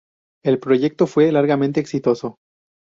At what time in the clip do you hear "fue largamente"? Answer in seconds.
1.05-1.79